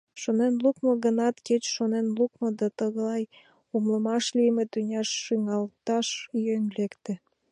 Шонен 0.21 0.53
лукмо 0.63 0.91
гынат, 1.05 1.35
кеч 1.47 1.63
шонен 1.75 2.07
лукмо 2.17 2.47
да 2.59 2.67
тыглай, 2.77 3.23
умылаш 3.75 4.25
лийме 4.37 4.63
тӱняш 4.71 5.09
шуҥгалташ 5.23 6.07
йӧн 6.45 6.65
лекте. 6.77 7.13